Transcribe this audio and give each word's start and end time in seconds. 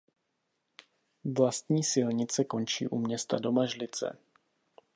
Vlastní 1.37 1.83
silnice 1.83 2.43
končí 2.43 2.87
u 2.87 2.97
města 2.97 3.39
Domažlice. 3.39 4.17